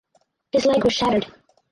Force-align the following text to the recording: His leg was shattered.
His 0.51 0.65
leg 0.65 0.83
was 0.83 0.93
shattered. 0.93 1.27